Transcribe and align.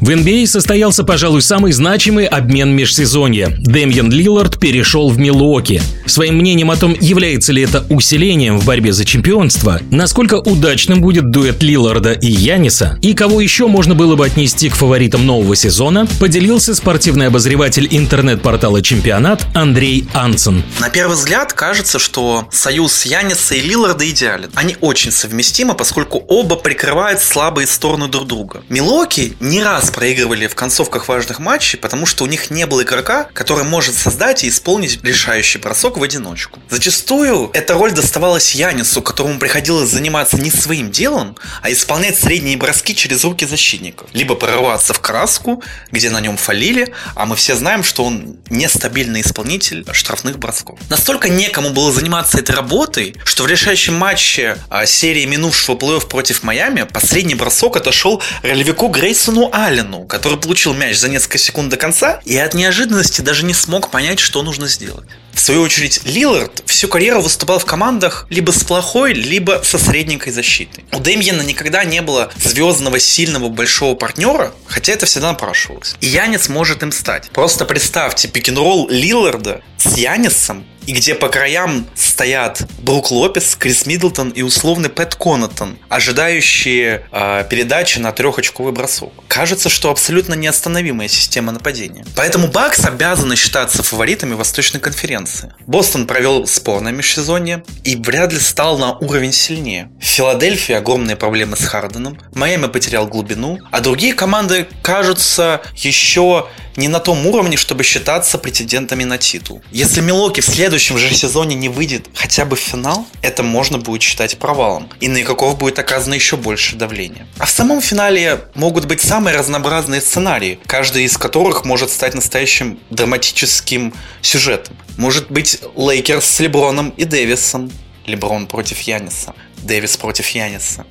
В 0.00 0.10
NBA 0.10 0.46
состоялся, 0.46 1.02
пожалуй, 1.02 1.42
самый 1.42 1.72
значимый 1.72 2.26
обмен 2.26 2.70
межсезонья. 2.70 3.52
Дэмьен 3.58 4.10
Лиллард 4.12 4.60
перешел 4.60 5.08
в 5.10 5.18
Милуоки. 5.18 5.82
Своим 6.06 6.36
мнением 6.36 6.70
о 6.70 6.76
том, 6.76 6.96
является 7.00 7.52
ли 7.52 7.62
это 7.62 7.84
усилением 7.90 8.58
в 8.58 8.64
борьбе 8.64 8.92
за 8.92 9.04
чемпионство, 9.04 9.80
насколько 9.90 10.36
удачным 10.36 11.00
будет 11.00 11.30
дуэт 11.30 11.62
Лилларда 11.62 12.12
и 12.12 12.28
Яниса, 12.28 12.96
и 13.02 13.12
кого 13.12 13.40
еще 13.40 13.66
можно 13.66 13.94
было 13.96 14.14
бы 14.14 14.24
отнести 14.24 14.70
к 14.70 14.76
фаворитам 14.76 15.26
нового 15.26 15.56
сезона, 15.56 16.06
поделился 16.20 16.74
спортивный 16.74 17.26
обозреватель 17.26 17.88
интернет-портала 17.90 18.82
«Чемпионат» 18.82 19.44
Андрей 19.54 20.06
Ансен. 20.14 20.62
На 20.78 20.90
первый 20.90 21.14
взгляд 21.14 21.52
кажется, 21.52 21.98
что 21.98 22.48
союз 22.52 23.04
Яниса 23.04 23.56
и 23.56 23.60
Лилларда 23.60 24.08
идеален. 24.08 24.50
Они 24.54 24.76
очень 24.80 25.10
совместимы, 25.10 25.74
поскольку 25.74 26.22
оба 26.28 26.54
прикрывают 26.54 27.20
слабые 27.20 27.66
стороны 27.66 28.06
друг 28.06 28.28
друга. 28.28 28.62
Милоки 28.68 29.34
не 29.40 29.62
раз 29.62 29.87
раз 29.88 29.94
проигрывали 29.94 30.46
в 30.46 30.54
концовках 30.54 31.08
важных 31.08 31.38
матчей, 31.38 31.78
потому 31.78 32.06
что 32.06 32.24
у 32.24 32.26
них 32.26 32.50
не 32.50 32.66
было 32.66 32.82
игрока, 32.82 33.28
который 33.32 33.64
может 33.64 33.94
создать 33.94 34.44
и 34.44 34.48
исполнить 34.48 35.02
решающий 35.02 35.58
бросок 35.58 35.98
в 35.98 36.02
одиночку. 36.02 36.60
Зачастую 36.70 37.50
эта 37.54 37.74
роль 37.74 37.92
доставалась 37.92 38.54
Янису, 38.54 39.02
которому 39.02 39.38
приходилось 39.38 39.90
заниматься 39.90 40.36
не 40.36 40.50
своим 40.50 40.90
делом, 40.90 41.36
а 41.62 41.70
исполнять 41.70 42.18
средние 42.18 42.56
броски 42.56 42.94
через 42.94 43.24
руки 43.24 43.46
защитников. 43.46 44.08
Либо 44.12 44.34
прорваться 44.34 44.92
в 44.92 45.00
краску, 45.00 45.62
где 45.90 46.10
на 46.10 46.20
нем 46.20 46.36
фалили, 46.36 46.92
а 47.14 47.26
мы 47.26 47.36
все 47.36 47.54
знаем, 47.54 47.82
что 47.82 48.04
он 48.04 48.36
нестабильный 48.50 49.22
исполнитель 49.22 49.84
штрафных 49.92 50.38
бросков. 50.38 50.78
Настолько 50.90 51.28
некому 51.28 51.70
было 51.70 51.92
заниматься 51.92 52.38
этой 52.38 52.54
работой, 52.54 53.16
что 53.24 53.44
в 53.44 53.46
решающем 53.46 53.94
матче 53.94 54.58
а, 54.68 54.86
серии 54.86 55.24
минувшего 55.24 55.76
плей-офф 55.76 56.08
против 56.08 56.42
Майами 56.42 56.82
последний 56.82 57.34
бросок 57.34 57.76
отошел 57.76 58.22
ролевику 58.42 58.88
Грейсону 58.88 59.50
Аль 59.52 59.77
Аллену, 59.78 60.04
который 60.04 60.38
получил 60.38 60.74
мяч 60.74 60.96
за 60.98 61.08
несколько 61.08 61.38
секунд 61.38 61.70
до 61.70 61.76
конца 61.76 62.20
и 62.24 62.36
от 62.36 62.54
неожиданности 62.54 63.20
даже 63.20 63.44
не 63.44 63.54
смог 63.54 63.90
понять, 63.90 64.18
что 64.18 64.42
нужно 64.42 64.68
сделать. 64.68 65.06
В 65.38 65.40
свою 65.40 65.62
очередь, 65.62 66.00
Лилард 66.04 66.64
всю 66.66 66.88
карьеру 66.88 67.20
выступал 67.22 67.60
в 67.60 67.64
командах 67.64 68.26
либо 68.28 68.50
с 68.50 68.64
плохой, 68.64 69.12
либо 69.12 69.60
со 69.62 69.78
средненькой 69.78 70.32
защитой. 70.32 70.84
У 70.92 70.98
Дэмьена 70.98 71.42
никогда 71.42 71.84
не 71.84 72.02
было 72.02 72.32
звездного, 72.42 72.98
сильного, 72.98 73.48
большого 73.48 73.94
партнера, 73.94 74.52
хотя 74.66 74.94
это 74.94 75.06
всегда 75.06 75.28
напрашивалось. 75.28 75.94
И 76.00 76.08
Янец 76.08 76.48
может 76.48 76.82
им 76.82 76.90
стать. 76.90 77.30
Просто 77.30 77.64
представьте 77.66 78.26
пик-н-ролл 78.26 78.88
Лиларда 78.88 79.62
с 79.76 79.96
Янисом 79.96 80.66
и 80.88 80.92
где 80.92 81.14
по 81.14 81.28
краям 81.28 81.86
стоят 81.94 82.62
Брук 82.78 83.10
Лопес, 83.10 83.56
Крис 83.56 83.84
Миддлтон 83.84 84.30
и 84.30 84.40
условный 84.40 84.88
Пэт 84.88 85.16
Конатон, 85.16 85.78
ожидающие 85.90 87.04
э, 87.12 87.44
передачи 87.50 87.98
на 87.98 88.10
трехочковый 88.10 88.72
бросок. 88.72 89.12
Кажется, 89.28 89.68
что 89.68 89.90
абсолютно 89.90 90.32
неостановимая 90.32 91.08
система 91.08 91.52
нападения. 91.52 92.06
Поэтому 92.16 92.48
Бакс 92.48 92.86
обязаны 92.86 93.36
считаться 93.36 93.82
фаворитами 93.82 94.32
Восточной 94.32 94.80
конференции. 94.80 95.27
Бостон 95.66 96.06
провел 96.06 96.46
спорное 96.46 96.92
межсезонье 96.92 97.64
и 97.84 97.96
вряд 97.96 98.32
ли 98.32 98.38
стал 98.38 98.78
на 98.78 98.96
уровень 98.98 99.32
сильнее. 99.32 99.90
В 100.00 100.04
Филадельфии 100.04 100.74
огромные 100.74 101.16
проблемы 101.16 101.56
с 101.56 101.64
Харденом, 101.64 102.18
Майами 102.34 102.66
потерял 102.66 103.06
глубину, 103.06 103.58
а 103.70 103.80
другие 103.80 104.14
команды 104.14 104.68
кажутся 104.82 105.62
еще 105.76 106.48
не 106.78 106.86
на 106.86 107.00
том 107.00 107.26
уровне, 107.26 107.56
чтобы 107.56 107.82
считаться 107.82 108.38
претендентами 108.38 109.02
на 109.02 109.18
титул. 109.18 109.60
Если 109.72 110.00
Милоки 110.00 110.40
в 110.40 110.46
следующем 110.46 110.96
же 110.96 111.12
сезоне 111.12 111.56
не 111.56 111.68
выйдет 111.68 112.06
хотя 112.14 112.44
бы 112.44 112.54
в 112.54 112.60
финал, 112.60 113.04
это 113.20 113.42
можно 113.42 113.78
будет 113.78 114.02
считать 114.02 114.38
провалом. 114.38 114.88
И 115.00 115.08
на 115.08 115.20
игроков 115.20 115.58
будет 115.58 115.80
оказано 115.80 116.14
еще 116.14 116.36
больше 116.36 116.76
давления. 116.76 117.26
А 117.38 117.46
в 117.46 117.50
самом 117.50 117.80
финале 117.80 118.44
могут 118.54 118.84
быть 118.84 119.00
самые 119.00 119.36
разнообразные 119.36 120.00
сценарии, 120.00 120.60
каждый 120.66 121.02
из 121.02 121.18
которых 121.18 121.64
может 121.64 121.90
стать 121.90 122.14
настоящим 122.14 122.78
драматическим 122.90 123.92
сюжетом. 124.22 124.76
Может 124.96 125.17
быть 125.20 125.60
Лейкерс 125.76 126.24
с 126.24 126.40
Леброном 126.40 126.90
и 126.90 127.04
Дэвисом, 127.04 127.70
Леброн 128.06 128.46
против 128.46 128.80
Яниса, 128.80 129.34
Дэвис 129.58 129.96
против 129.96 130.28
Яниса. 130.30 130.86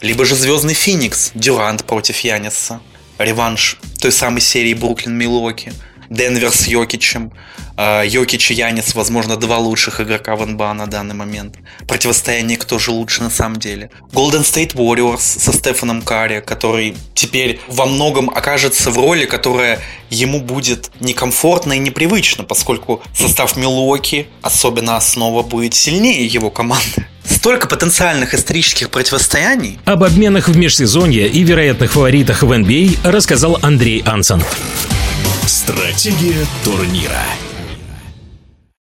Либо 0.00 0.24
же 0.24 0.34
Звездный 0.34 0.74
Феникс, 0.74 1.32
Дюрант 1.34 1.84
против 1.84 2.18
Яниса 2.20 2.80
реванш 3.18 3.78
той 4.00 4.12
самой 4.12 4.40
серии 4.40 4.74
Бруклин-Милуоки. 4.74 5.72
Денвер 6.12 6.52
с 6.52 6.66
Йокичем. 6.66 7.32
А, 7.76 8.02
Йокич 8.02 8.50
и 8.50 8.54
Янис, 8.54 8.94
возможно, 8.94 9.36
два 9.36 9.58
лучших 9.58 10.00
игрока 10.00 10.36
в 10.36 10.46
НБА 10.46 10.74
на 10.74 10.86
данный 10.86 11.14
момент. 11.14 11.56
Противостояние 11.88 12.58
кто 12.58 12.78
же 12.78 12.90
лучше 12.90 13.22
на 13.22 13.30
самом 13.30 13.58
деле. 13.58 13.90
Golden 14.12 14.42
State 14.42 14.74
Warriors 14.74 15.20
со 15.20 15.52
Стефаном 15.52 16.02
Карри, 16.02 16.42
который 16.46 16.94
теперь 17.14 17.60
во 17.66 17.86
многом 17.86 18.28
окажется 18.28 18.90
в 18.90 18.98
роли, 18.98 19.24
которая 19.24 19.80
ему 20.10 20.40
будет 20.40 20.90
некомфортно 21.00 21.72
и 21.72 21.78
непривычно, 21.78 22.44
поскольку 22.44 23.02
состав 23.14 23.56
Милуоки, 23.56 24.26
особенно 24.42 24.96
основа, 24.96 25.42
будет 25.42 25.72
сильнее 25.72 26.26
его 26.26 26.50
команды. 26.50 27.06
Столько 27.24 27.68
потенциальных 27.68 28.34
исторических 28.34 28.90
противостояний. 28.90 29.78
Об 29.86 30.04
обменах 30.04 30.48
в 30.48 30.56
межсезонье 30.56 31.26
и 31.26 31.42
вероятных 31.42 31.92
фаворитах 31.92 32.42
в 32.42 32.52
NBA 32.52 32.98
рассказал 33.04 33.58
Андрей 33.62 34.02
Ансон. 34.04 34.42
Стратегия 35.46 36.46
турнира. 36.64 37.51